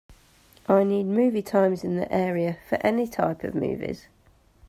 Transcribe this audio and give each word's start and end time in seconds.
I 0.67 0.83
need 0.83 1.03
movie 1.03 1.43
times 1.43 1.83
in 1.83 1.95
the 1.95 2.11
area 2.11 2.57
for 2.67 2.83
any 2.83 3.05
type 3.05 3.43
of 3.43 3.53
movies 3.53 4.07